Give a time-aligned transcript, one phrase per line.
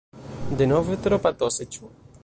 [0.61, 1.93] Denove tro patose, ĉu?